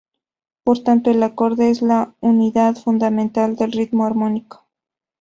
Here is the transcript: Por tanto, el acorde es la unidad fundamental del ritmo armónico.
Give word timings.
Por 0.63 0.79
tanto, 0.83 1.11
el 1.11 1.21
acorde 1.21 1.69
es 1.69 1.83
la 1.83 2.15
unidad 2.21 2.73
fundamental 2.75 3.55
del 3.55 3.71
ritmo 3.71 4.03
armónico. 4.03 4.65